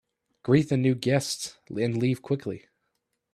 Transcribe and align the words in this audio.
Greet 0.41 0.69
the 0.69 0.77
new 0.77 0.95
guests 0.95 1.59
and 1.69 1.95
leave 1.95 2.23
quickly. 2.23 2.63